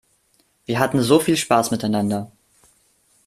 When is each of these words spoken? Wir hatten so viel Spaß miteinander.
Wir 0.65 0.79
hatten 0.79 1.03
so 1.03 1.19
viel 1.19 1.37
Spaß 1.37 1.69
miteinander. 1.69 2.31